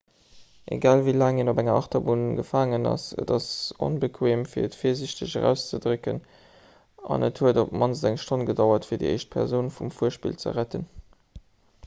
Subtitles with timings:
[0.75, 3.51] egal wéi laang een op enger achterbunn gefaangen ass et ass
[3.87, 6.21] onbequeem fir et virsiichteg auszedrécken
[7.17, 10.55] an et huet op d'mannst eng stonn gedauert fir déi éischt persoun vum fuerspill ze
[10.59, 10.89] retten